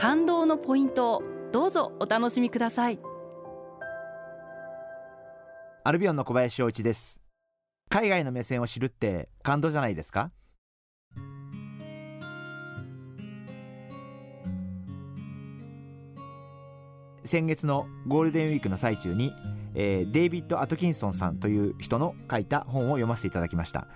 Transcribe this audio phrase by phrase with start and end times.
[0.00, 3.00] 感動のポイントをどうぞお楽しみください。
[5.82, 7.20] アルビオンの小林翔一です。
[7.88, 10.30] 海外の目線を知るって感動じゃないですか？
[17.24, 19.32] 先月のゴールデンウィークの最中に、
[19.74, 23.88] えーデイビッド・アトキンソンさんという人の書いた本を読ませていただきました、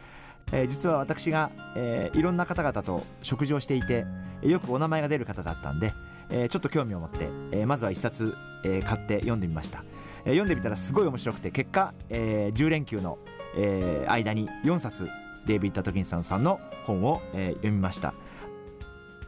[0.51, 4.07] えー実は私が、えーいろんな方々と食事をしていて
[4.43, 5.95] よくお名前が出る方だったんで、
[6.31, 9.85] えーちょっと興味を持って、えーまずは一冊、えー買って読んでみました、
[10.25, 13.19] えー読んでみたらすごい面白くて結果、えー10連休の、
[13.57, 15.09] えー間に4冊
[15.47, 18.15] デイビッド・トキンソンさんの本を、えー読みました。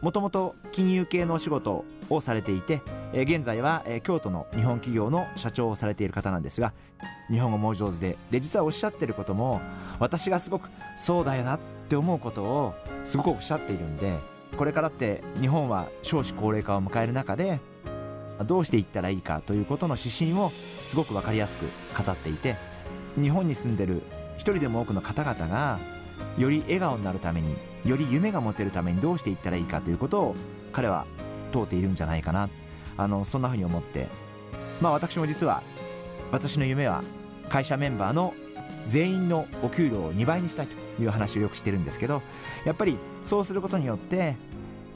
[0.05, 2.83] もともと金融系のお仕事をされていて、
[3.15, 6.75] 現在は、京都の日本企業の社長をされている方なんですが
[7.31, 9.63] 日本語もお上手でで実はおっしゃってることも
[10.01, 12.75] 私がすごくそうだよなって思うことを
[13.05, 14.19] すごくおっしゃっているんで
[14.59, 17.61] これからって日本は少子高齢化を迎える中で
[18.47, 20.51] どうしていったらいいかということの指針を
[20.83, 22.57] すごく分かりやすく語っていて
[23.17, 24.03] 日本に住んでる
[24.37, 25.79] 一人でも多くの方々が
[26.39, 30.37] より笑顔になるためにより夢が持てるためにどうしていったらいいかということを
[30.73, 31.07] 彼は
[31.53, 32.49] 問うているんじゃないかな。
[32.97, 34.09] あのそんなふうに思って。
[34.81, 35.63] まあ私も実は
[36.33, 37.03] 私の夢は
[37.49, 38.35] 会社メンバーの
[38.87, 42.23] 全員のお給料を2倍にしたいという話をよくしてるんですけど
[42.65, 44.37] やっぱりそうすることによって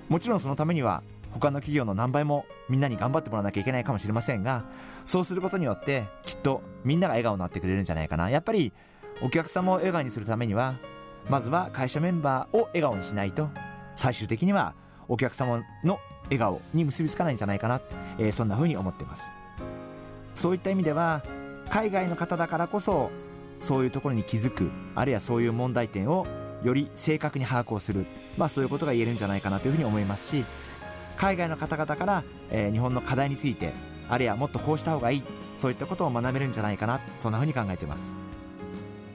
[0.09, 4.65] もちろんそのためには他の企業の何倍もみんなに頑張ってもらわなきゃいけないかもしれませんが
[5.05, 8.31] そうすることによってきっとみんなが笑顔になってくれるんじゃないかな。
[8.31, 8.73] やっぱり
[9.23, 10.75] お客様を笑顔にするためには
[11.29, 13.49] まずは会社メンバーを笑顔にしないと。
[13.97, 14.75] 最終的には
[15.09, 17.81] お客様の笑顔に結びつかないんじゃないかな、
[18.19, 19.33] えーそんな風に思っています。
[20.35, 21.23] そういった意味では
[21.69, 23.11] 海外の方だからこそ
[23.59, 26.27] そういうところに気づくあるいはそういう問題点を
[26.63, 30.45] より正確に把握をする、まあ、そういうことが言えるんじゃないかなというふうに思いますし
[31.17, 33.73] 海外の方々から、えー日本の課題について
[34.09, 35.23] あるいはもっとこうした方がいい。
[35.55, 37.01] そういったことを学べるんじゃないかな。
[37.19, 38.15] そんなふうに考えています。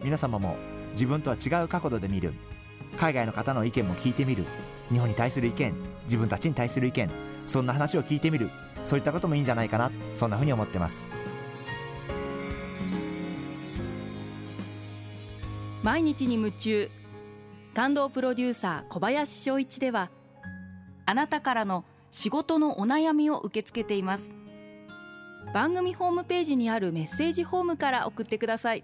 [0.03, 0.57] 皆様も
[0.93, 2.33] 自分とは違う角度で見る。
[2.97, 4.45] 海外の方の意見も聞いてみる。
[4.91, 5.73] 日本に対する意見。
[6.05, 7.09] 自分たちに対する意見。
[7.45, 8.49] そんな話を聞いてみる。
[8.85, 9.91] そういったこともいいんじゃないかな。
[10.13, 11.07] そんなふうに思ってます。
[15.83, 16.89] 毎日に夢中。
[17.73, 20.11] 感動プロデューサー小林翔一では
[21.07, 24.35] あなたからの仕事のお悩みを受け付けています。
[25.53, 28.83] 番組ホームページにあるメッセージホームから送ってください。